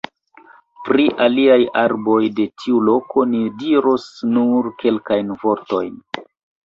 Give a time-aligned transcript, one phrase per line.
[0.87, 5.93] Pri aliaj arboj de tiu loko ni diros nur kelkajn vortojn.